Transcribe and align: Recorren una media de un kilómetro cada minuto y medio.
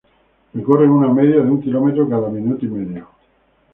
Recorren 0.53 0.95
una 0.95 1.11
media 1.19 1.43
de 1.43 1.51
un 1.51 1.61
kilómetro 1.61 2.09
cada 2.09 2.27
minuto 2.27 2.65
y 2.65 2.69
medio. 2.69 3.07